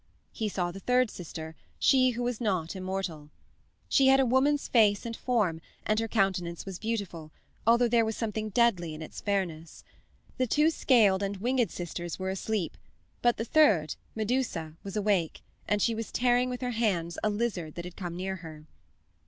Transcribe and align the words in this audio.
He 0.31 0.49
saw 0.49 0.71
the 0.71 0.79
third 0.79 1.11
sister 1.11 1.53
she 1.77 2.09
who 2.17 2.23
was 2.23 2.41
not 2.41 2.75
immortal. 2.75 3.29
She 3.87 4.07
had 4.07 4.19
a 4.19 4.25
woman's 4.25 4.67
face 4.67 5.05
and 5.05 5.15
form, 5.15 5.61
and 5.85 5.99
her 5.99 6.07
countenance 6.07 6.65
was 6.65 6.79
beautiful, 6.79 7.31
although 7.67 7.87
there 7.87 8.03
was 8.03 8.17
something 8.17 8.49
deadly 8.49 8.95
in 8.95 9.03
its 9.03 9.21
fairness. 9.21 9.83
The 10.39 10.47
two 10.47 10.71
scaled 10.71 11.21
and 11.21 11.37
winged 11.37 11.69
sisters 11.69 12.17
were 12.17 12.31
asleep, 12.31 12.77
but 13.21 13.37
the 13.37 13.45
third, 13.45 13.93
Medusa, 14.15 14.75
was 14.83 14.95
awake, 14.97 15.43
and 15.67 15.83
she 15.83 15.93
was 15.93 16.11
tearing 16.11 16.49
with 16.49 16.61
her 16.61 16.71
hands 16.71 17.19
a 17.23 17.29
lizard 17.29 17.75
that 17.75 17.85
had 17.85 17.95
come 17.95 18.15
near 18.15 18.37
her. 18.37 18.65